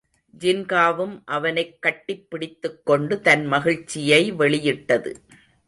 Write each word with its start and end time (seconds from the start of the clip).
ஜின்காவும் 0.39 1.21
அவனைக் 1.25 1.81
கட்டிப் 1.81 2.29
பிடித்துக்கொண்டு 2.29 3.21
தன் 3.21 3.45
மகிழ்ச்சியை 3.45 4.31
வெளியிட்டது. 4.31 5.21